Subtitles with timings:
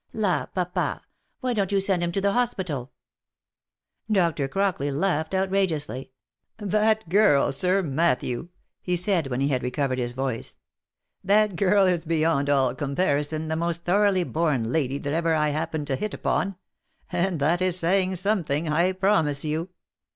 [0.15, 1.03] u La Papa!
[1.41, 2.91] why don't you send him to the hospital?"
[4.11, 6.09] Doctor Crockley laughed outrageously."
[6.57, 8.49] That girl, Sir Mat thew,"
[8.81, 10.57] he said, when he had recovered his voice,"
[11.23, 15.49] that girl is be yond all comparison the most thoroughly born lady that ever I
[15.49, 16.55] happened to hit upon—
[17.11, 19.69] and that is saying something, I promise you.